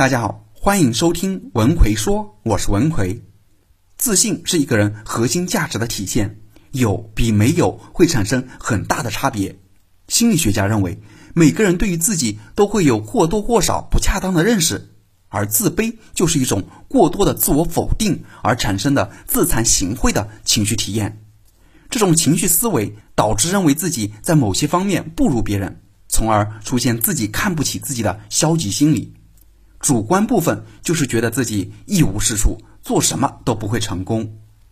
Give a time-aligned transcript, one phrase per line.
[0.00, 3.22] 大家好，欢迎收听文奎说，我是文奎。
[3.98, 9.58] 自信是一个人核心价值的体现，有比没有会产生很大的差别。
[10.08, 11.02] 心理学家认为，
[11.34, 14.88] 每个人对于自己都会有或多或少不恰当的认识，
[15.28, 21.22] 而自卑就是一种过多的自我否定而产生的自惭形秽的情绪体验。
[21.90, 29.12] 这种情绪思维导致认为自己在某些方面不如别人，从而出现自己看不起自己的消极心理。
[29.80, 34.26] 主观部分就是觉得自己一无是处，做什么都不会成功；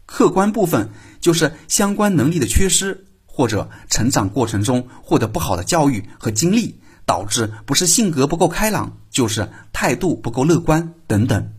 [0.05, 11.53] 客观部分就是相关能力的缺失，或者成长过程中获得不好的教育和经历，导致不是性格不够开朗，就是态度不够乐观等等。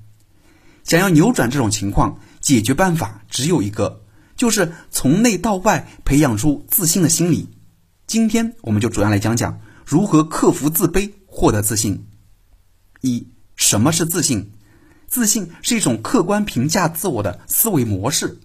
[0.83, 4.03] 想要扭转这种情况，解决办法只有一个，
[4.35, 7.49] 就是从内到外培养出自信的心理。
[8.05, 12.05] 今天我们就主要来讲讲如何克服自卑，获得自信。
[13.01, 13.27] 一
[13.69, 14.53] 什么是自信？
[15.07, 18.39] 自信是一种客观评价自我的思维模式。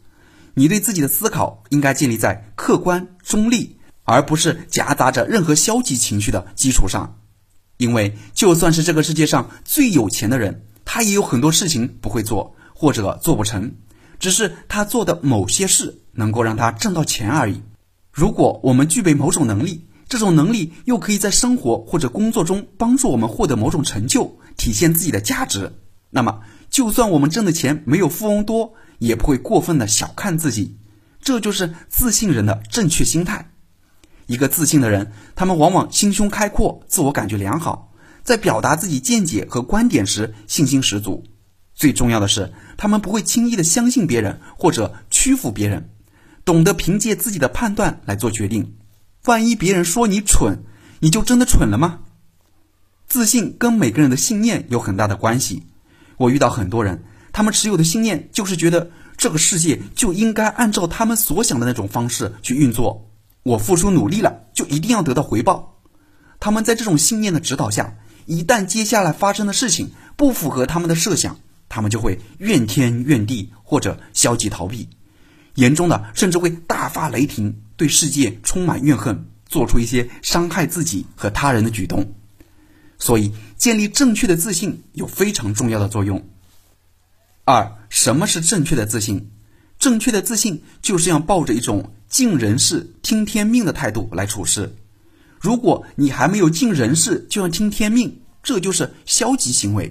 [0.53, 7.21] 你对自己的思考应该建立在客观中立，而不是夹杂着任何消极情绪的基础上。
[7.79, 13.77] 因为就算是这个世界上最有钱的人，他也有很多事情不会做或者做不成，
[14.19, 17.63] 只是他做的某些事能够让他挣到钱而已。
[18.13, 24.39] 如果我们具备某种能力，这种能力又可以在生活或者工作中帮助我们获得某种成就。
[24.57, 25.73] 体现自己的价值，
[26.11, 30.79] 那么就算我们挣的钱没有富翁多，也不会过分的小看自己。
[31.21, 33.51] 这就是自信人的正确心态。
[34.27, 41.25] 一个自信的人，他们往往心胸开阔，自我感觉良好，在表达自己见解和观点时信心十足。
[41.75, 45.91] 最重要的是，他们不会轻易的相信别人或者屈服别人，
[46.45, 48.77] 懂得凭借自己的判断来做决定。
[49.25, 50.63] 万一别人说你蠢，
[51.01, 52.01] 你就真的蠢了吗？
[53.15, 55.63] 自信跟每个人的信念有很大的关系。
[56.17, 63.13] 我遇到很多人，他们持有的信念就是觉得这个世界就应该按照他们所想的那种方式去运作。
[63.45, 65.77] 我付出努力了，就一定要得到回报。
[66.41, 71.37] 他们在这种信念的指导下，一旦接下来发生的事情不符合他们的设想，
[71.69, 74.89] 他们就会怨天怨地或者消极逃避，
[75.55, 82.13] 严重的甚至会大发雷霆，对世界充满怨恨，做出一些伤害自己和他人的举动。
[83.05, 86.27] 所以，建立正确的自信有非常重要的作用。
[87.45, 89.31] 二，什么是正确的自信？
[89.79, 94.75] 正确的自信就是要抱着一种尽人事、听天命的态度来处事。
[95.39, 99.87] 如果你还没有尽人事就要听天命，这就是消极行为；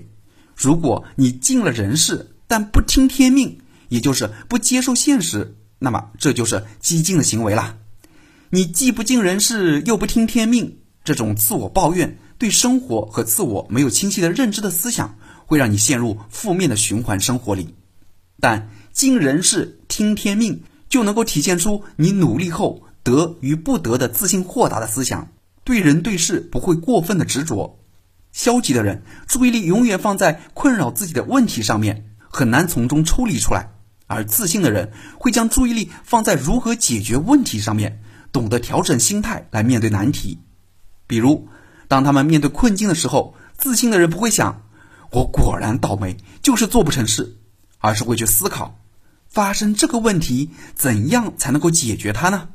[0.55, 3.59] 如果你尽了人事但不听天命，
[3.89, 7.77] 也就是不接受现实，那么这就是激进的行为啦。
[8.49, 12.17] 你既不尽人事又不听天命，这种自我抱怨。
[12.43, 15.15] 对生活和自我没有清晰的认知的思想，
[15.45, 17.73] 会让你陷入负面的循环生活里。
[18.41, 25.29] 但尽人事听天命，就能够体现出你努力后得与不得的自信豁达的思想。
[25.63, 27.79] 对人对事不会过分的执着。
[28.33, 33.69] 消极的人注意力永远放在困扰自己的问题上面，很难从中抽离出来；
[34.07, 38.01] 而自信的人会将注意力放在如何解决问题上面，
[38.33, 40.37] 懂得调整心态来面对难题。
[41.07, 41.47] 比如。
[41.93, 44.63] 当他们面对困境的时候，自信的人不会想
[45.13, 47.37] “我果然倒霉，就是做不成事”，
[47.77, 48.79] 而是会去思考：
[49.29, 52.49] 发生这个问题，怎样才能够解决它呢？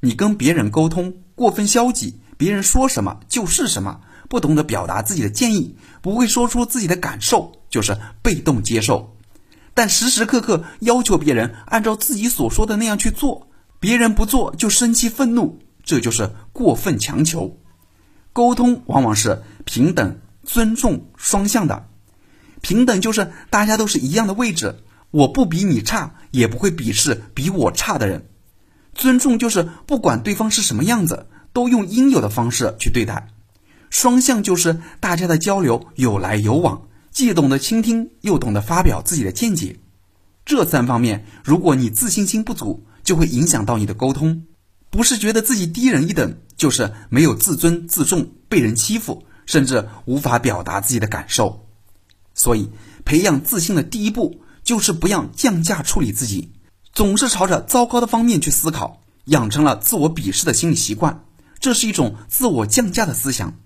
[0.00, 4.00] 你跟别人沟通过分消极，别人说什么就是什么，
[4.30, 9.18] 不懂得表达自己的建议，不会说出自己的感受，就是被动接受；
[9.74, 17.58] 但时时刻刻要求别人按照自己所说的那样去做，别人不做就生气愤怒，这就是过分强求。
[18.36, 21.88] 沟通往往是平等、尊重双向的。
[22.60, 24.76] 平等就是大家都是一样的位置，
[25.10, 28.28] 我不比你差，也不会鄙视比我差的人。
[28.92, 33.28] 尊重就是不管对方是什么样子，都用应有的方式去对待。
[33.88, 39.78] 双向就是大家的交流有来有往，既懂得倾听，又懂得发表自己的见解。
[40.44, 44.44] 这三方面，如果你自信心不足，就会影响到你的沟通。
[44.90, 51.68] 不是觉得自己低人一等，就是没有自尊自重，被人欺负，甚至无法表达自己的感受。
[52.34, 52.70] 所以，
[53.04, 56.52] 培养自信的第一步就是不要降价处理自己，
[56.92, 61.24] 总是朝着糟糕的方面去思考，养成了自我鄙视的心理习惯，
[61.58, 63.58] 这是一种自我降价的思想。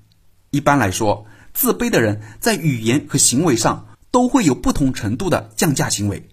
[0.51, 6.29] 一般来说，自卑的人在语言和行为上都会有不同程度的降价行为。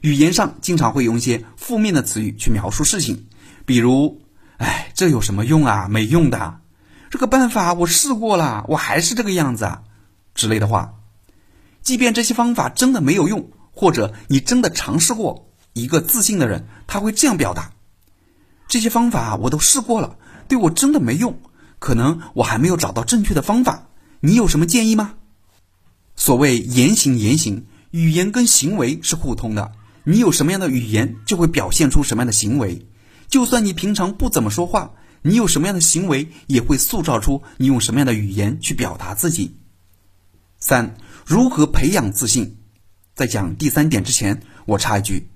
[0.00, 3.26] 语言上经常会用一些负面的词语去描述事情。
[3.66, 4.22] 比如，
[4.58, 5.88] 哎，这有什么用啊？
[5.88, 6.60] 没用的，
[7.10, 9.82] 这个办法我试过了，我还是这个样子啊，
[10.34, 10.94] 之类的话。
[11.82, 17.70] 即便这些方法真的没有用，或者你真的尝试过，一个自信的人他会这样表达：
[18.68, 20.16] 这些方法我都试过了，
[20.48, 21.38] 对我真的没用，
[21.78, 23.86] 可能我还没有找到正确的方法。
[24.20, 25.14] 你有什么建议吗？
[26.16, 29.70] 所谓言行言行，语言跟行为是互通的。
[30.02, 32.87] 你有什么样的语言，就会表现出什么样的行为。
[33.28, 34.92] 就算你平常不怎么说话，
[35.22, 39.56] 你有什么样的行为，也会塑造出你用什么样的语言去表达自己。
[40.58, 40.96] 三、
[41.26, 42.56] 如何培养自信？
[43.14, 45.28] 在讲第三点之前，我插一句，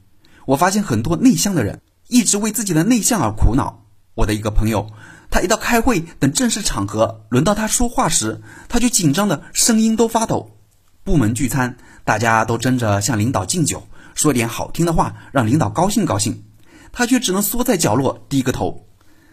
[0.47, 3.85] 我发现很多内向的人一直为自己的内向而苦恼。
[4.15, 4.91] 我的一个朋友，
[5.31, 10.57] 他一到开会等正式场合，轮到他说话时，他就紧张的声音都发抖。
[11.05, 13.87] 部门聚餐，大家都争着向领导敬酒。
[14.15, 16.45] 说点好听的话，让领导高兴高兴，
[16.93, 18.87] 他却只能缩在角落低个头。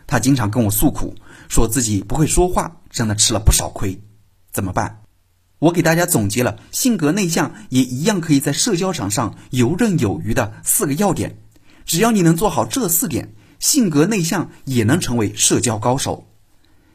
[0.07, 1.13] 他经常跟我诉苦，
[1.49, 4.01] 说自己不会说话，真的吃了不少亏。
[4.51, 5.03] 怎么办？
[5.59, 11.37] 我给大家总结了性格内向也一样可以在社交场上游刃有余的四个要点。
[11.85, 16.27] 只要你能做好这四点，性格内向也能成为社交高手。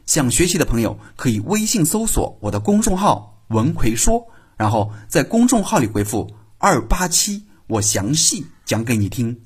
[0.05, 4.27] 想学习的朋友可以微信搜索我的公众号“文奎说”，
[4.57, 7.45] 然后在公众号里回复“二八七”。
[7.67, 9.41] 我详细讲给你听，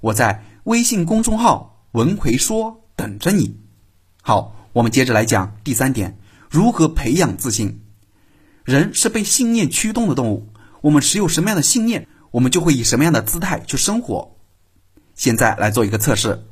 [0.00, 3.56] 我在微信公众号“文奎说”等着你。
[4.20, 6.18] 好，我们接着来讲第三点：
[6.50, 7.80] 如何培养自信。
[8.64, 14.36] 人是被信念驱动的动物，我们持有什么样的信念，我们就会以什么样的姿态去生活。
[15.14, 16.44] 现在来做一个测试：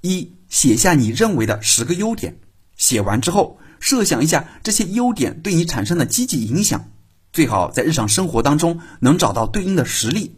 [0.00, 2.38] 一、写下你认为的十个优点，
[2.74, 6.88] 写完之后，设想一下这些优点对你产生的积极影响。
[7.34, 10.36] 最好在日常生活当中能找到对应的实例。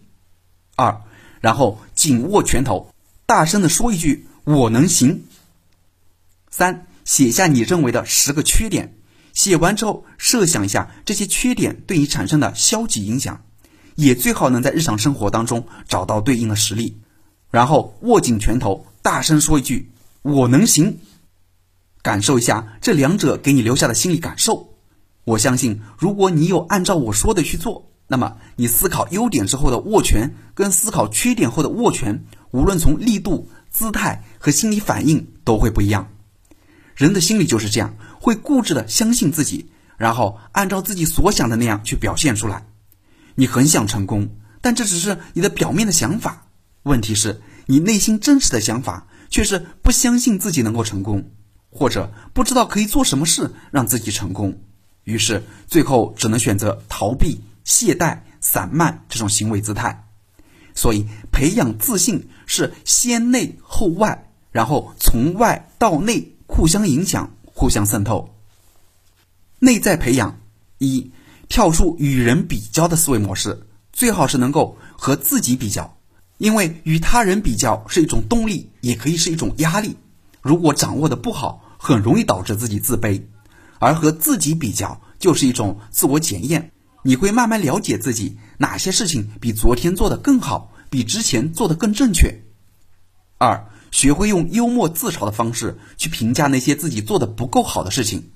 [0.75, 1.03] 二，
[1.41, 2.93] 然后紧握拳头，
[3.27, 5.25] 大声的说一句“我能行”。
[6.51, 8.97] 三，写下你认为的十个缺点，
[9.33, 13.45] 写完之后设想一下这些缺点对你产生的消极影响，
[13.95, 17.01] 也最好能在日常生活当中找到对应的实例。
[17.51, 19.91] 然后握紧拳头，大声说一句
[20.23, 20.99] “我能行”，
[22.03, 24.75] 感受一下这两者给你留下的心理感受。
[25.25, 36.09] 我相信，如果你有按照我说的去做，那么你思考优点之后的握拳，跟思考缺点后的握拳，无论从力度、姿态和心理反应都会不一样。
[36.97, 42.67] 人的心理就是这样，会固执的相信自己，然后按照自己所想的那样去表现出来。
[43.35, 44.31] 你很想成功，
[44.61, 46.47] 但这只是你的表面的想法。
[46.85, 51.31] 问题是，你内心真实的想法却是不相信自己能够成功，
[51.71, 54.63] 或者不知道可以做什么事让自己成功。
[55.05, 60.09] 于是，最后只能选择逃避、懈怠、散漫这种行为姿态。
[60.75, 68.35] 所以，培养自信是先内后外，然后从外到内互相影响、互相渗透。
[69.59, 70.41] 内在培养：
[70.79, 71.11] 一、
[71.51, 75.99] 跳出与人比较的思维模式，最好是能够和自己比较，
[76.39, 79.99] 因为与他人比较是一种动力，也可以是一种压力。
[80.41, 83.21] 如果掌握的不好，很容易导致自己自卑。
[83.79, 86.73] 而和自己比较，就是一种自我检验。
[87.03, 92.43] 你会慢慢了解自己哪些事情比昨天做得更好，比之前做得更正确。
[93.39, 98.31] 二，学会用幽默自嘲的方式去评价那些自己做的不够好的事情。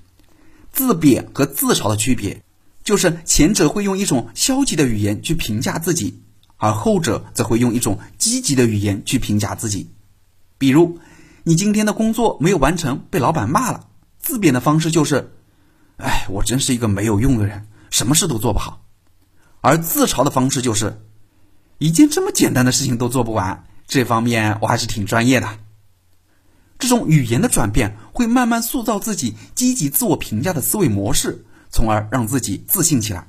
[0.71, 2.41] 自贬和自嘲的区别，
[2.83, 6.21] 就是前者会用一种消极的语言去评价自己，
[6.57, 9.91] 而后者则会用一种积极的语言去评价自己。
[10.57, 10.97] 比如，
[11.43, 13.87] 你今天的工作没有完成，被老板骂了。
[14.19, 15.33] 自贬的方式就是，
[15.97, 18.81] 哎，我真是一个没有用的人，什么事都做不好；
[19.61, 20.99] 而自嘲的方式就是，
[21.77, 25.59] 一件这么简单的事情都做不完，这方面我还是挺专业的。
[26.79, 33.27] 这种语言的转变会慢慢塑造自己积极自我评价的思维模式，从而让自己自信起来。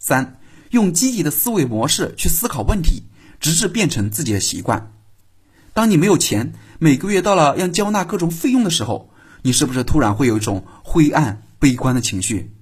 [0.00, 3.04] 三，用积极的思维模式去思考问题，
[3.38, 4.92] 直至变成自己的习惯。
[5.74, 9.12] 当你没有钱，每个月到了要交纳各种费用的时候。
[9.42, 12.52] 你是不是突然会有一种灰暗、悲观的情绪？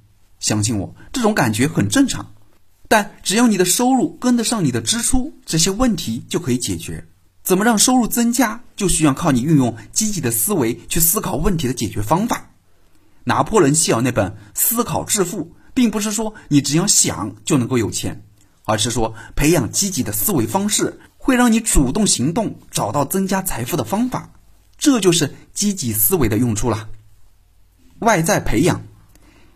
[0.40, 2.34] 相信我，这种感觉很正常。
[2.88, 7.06] 但只要你的收入跟得上你的支出，这些问题就可以解决。
[7.42, 12.50] 怎么让收入增加，就需要靠你运用积极的思维去思考问题的解决方法。
[13.24, 18.24] 拿破仑希尔那本《思考致富》，并不是说你只要想就能够有钱，
[18.64, 24.30] 而是说培养积极的思维方式，会让你主动行动，找到增加财富的方法。
[24.78, 26.88] 这就是积极思维的用处了。
[27.98, 28.82] 外在培养：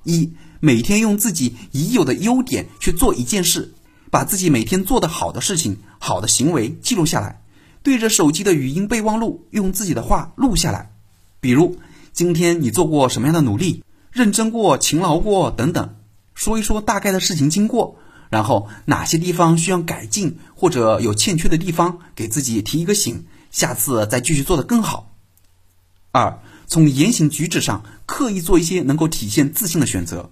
[0.03, 3.75] 一、每天用自己已有的优点去做一件事，
[4.12, 7.42] 把自己每天做的好的事情、好的行为记录下来，
[7.83, 10.92] 对着手机的语音备忘录用自己的话录下来。
[11.40, 11.78] 比如
[12.12, 15.97] 今天你做过什么样的努力，认真过、勤劳过等等。
[16.33, 17.97] 说一说大概的事情经过，
[18.31, 25.12] 然后哪些地方需要改进或者有欠缺的地方，给自己提一个醒，下次再继续做得更好。
[26.12, 26.38] 二，
[26.69, 30.31] 从言行举止上刻意做一些能够体现自信的选择。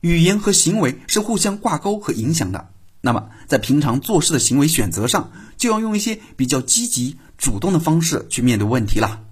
[0.00, 2.68] 语言和行为是互相挂钩和影响的。
[3.00, 9.22] 那么，在平常做事的行为选择上，就要用一些比较积极、主动的方式去面对问题了。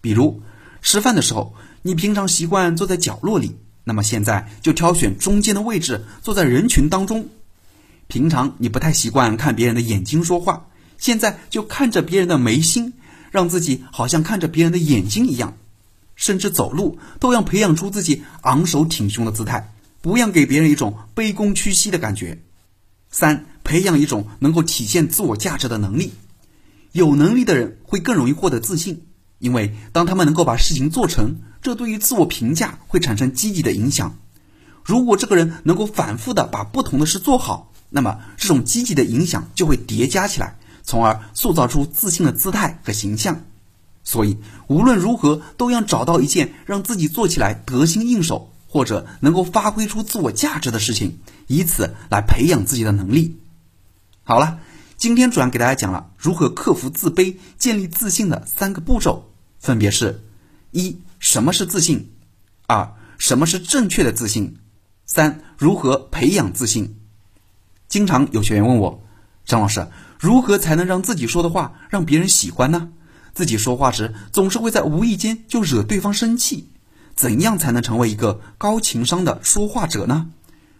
[0.00, 0.42] 比如，
[0.80, 7.28] 吃饭的时候，你平常习惯坐在角落里，那么现在就挑选中间的位置，坐在人群当中。
[8.08, 10.66] 平常你不太习惯看别人的眼睛说话，
[10.98, 12.92] 现在就看着别人的眉心，
[13.30, 15.56] 让自己好像看着别人的眼睛一样。
[16.14, 19.71] 甚至走路都要培养出自己昂首挺胸的姿态。
[20.02, 22.42] 不要给别人一种卑躬屈膝的感觉。
[23.08, 26.12] 三、培养一种能够体现自我价值的能力。
[26.92, 29.06] 有能力的人会更容易获得自信，
[29.38, 34.18] 因为当他们能够把事情做成，这对于自我评价会产生积极的影响。
[34.84, 43.44] 如果这个人能够反复的把不同的事做好，那么这种积极的影响就会叠加起来，从而塑造出自信的姿态和形象。
[44.04, 48.51] 所以，无论如何都要找到一件让自己做起来得心应手。
[48.72, 53.38] 或者能够发挥出自我价值的事情，以此来培养自己的能力。
[54.22, 54.60] 好了，
[54.96, 60.24] 今天主要给大家讲了如何克服自卑、建立自信的三个步骤，分别是：
[60.70, 62.06] 一、什么是自信；
[62.66, 64.54] 二、什么是正确的自信；
[65.04, 66.96] 三、如何培养自信。
[67.90, 69.02] 经常有学员问我，
[69.44, 69.86] 张老师，
[70.18, 72.88] 如何才能让自己说的话让别人喜欢呢？
[73.34, 76.70] 自己说话时总是会在无意间就惹对方生气。
[77.14, 80.30] 怎样才能成为一个高情商的说话者呢？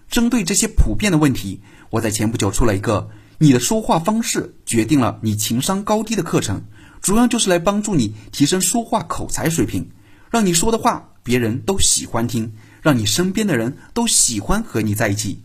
[0.09, 1.61] 针对这些普遍的问题，
[1.91, 6.65] 我在前不久出了一个“你的说话方式决定了你情商高低”的课程，
[7.01, 9.91] 主要就是来帮助你提升说话口才水平，
[10.31, 15.43] 让你说的话别人都喜欢听，让你身边的人都喜欢和你在一起。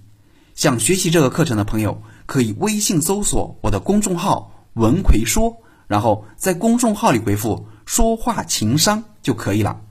[0.56, 9.82] 想学习这个课程的朋友，可以微信搜索我的公众号“文奎说”，然后在公众号里回复“说话情商”就可以了。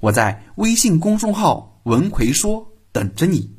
[0.00, 3.57] 我在微信公众号“文奎说”等着你。